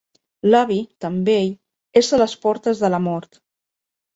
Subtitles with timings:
[0.53, 1.51] L'avi, tan vell,
[2.03, 3.43] és a les portes de la mort.